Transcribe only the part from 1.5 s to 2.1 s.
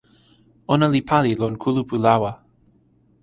kulupu